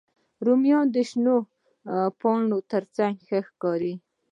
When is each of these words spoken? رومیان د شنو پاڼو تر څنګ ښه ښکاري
رومیان 0.45 0.85
د 0.95 0.97
شنو 1.09 1.37
پاڼو 2.19 2.59
تر 2.71 2.83
څنګ 2.95 3.15
ښه 3.27 3.39
ښکاري 3.47 3.93